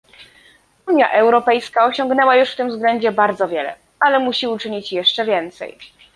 Unia 0.87 1.11
Europejska 1.13 1.85
osiągnęła 1.85 2.35
już 2.35 2.51
w 2.51 2.55
tym 2.55 2.69
względzie 2.69 3.11
bardzo 3.11 3.47
wiele, 3.47 3.75
ale 3.99 4.19
musi 4.19 4.47
uczynić 4.47 4.93
jeszcze 4.93 5.25
więcej 5.25 5.77